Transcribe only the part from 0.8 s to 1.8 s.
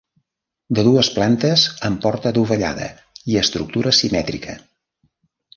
dues plantes